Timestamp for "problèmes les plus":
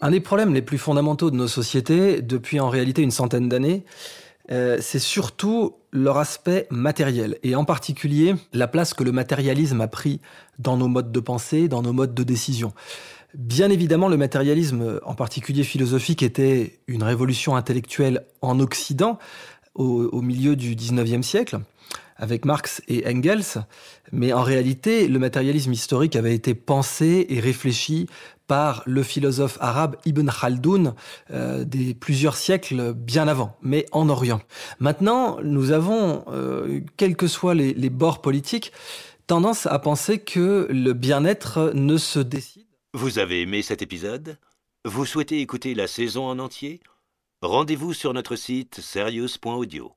0.20-0.78